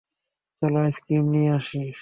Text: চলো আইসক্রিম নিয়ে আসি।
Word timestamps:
চলো 0.61 0.77
আইসক্রিম 0.79 1.23
নিয়ে 1.33 1.49
আসি। 1.57 1.81